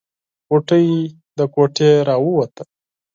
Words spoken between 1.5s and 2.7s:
کوټې راووته.